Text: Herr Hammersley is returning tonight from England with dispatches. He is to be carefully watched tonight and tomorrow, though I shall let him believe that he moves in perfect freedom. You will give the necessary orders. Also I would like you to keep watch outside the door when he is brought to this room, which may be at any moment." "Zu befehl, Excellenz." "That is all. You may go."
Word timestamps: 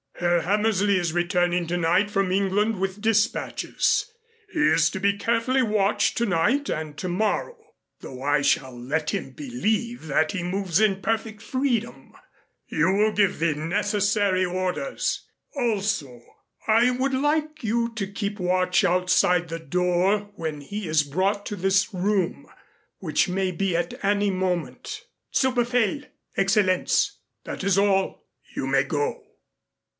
Herr 0.15 0.41
Hammersley 0.41 0.97
is 0.97 1.13
returning 1.13 1.65
tonight 1.65 2.11
from 2.11 2.31
England 2.31 2.79
with 2.79 3.01
dispatches. 3.01 4.11
He 4.51 4.59
is 4.67 4.89
to 4.91 4.99
be 4.99 5.13
carefully 5.17 5.63
watched 5.63 6.15
tonight 6.15 6.69
and 6.69 6.95
tomorrow, 6.95 7.57
though 8.01 8.21
I 8.21 8.43
shall 8.43 8.75
let 8.79 9.11
him 9.11 9.31
believe 9.31 10.07
that 10.07 10.31
he 10.31 10.41
moves 10.43 10.79
in 10.79 11.01
perfect 11.01 11.41
freedom. 11.41 12.13
You 12.67 12.91
will 12.93 13.11
give 13.11 13.37
the 13.39 13.55
necessary 13.55 14.45
orders. 14.45 15.27
Also 15.55 16.21
I 16.67 16.91
would 16.91 17.13
like 17.15 17.63
you 17.63 17.89
to 17.95 18.05
keep 18.07 18.39
watch 18.39 18.83
outside 18.83 19.49
the 19.49 19.59
door 19.59 20.31
when 20.35 20.61
he 20.61 20.87
is 20.87 21.01
brought 21.01 21.45
to 21.47 21.55
this 21.55 21.93
room, 21.95 22.47
which 22.99 23.27
may 23.27 23.51
be 23.51 23.75
at 23.75 24.03
any 24.05 24.29
moment." 24.31 25.03
"Zu 25.35 25.51
befehl, 25.51 26.05
Excellenz." 26.37 27.17
"That 27.43 27.63
is 27.63 27.77
all. 27.77 28.27
You 28.55 28.65
may 28.67 28.83
go." 28.83 29.23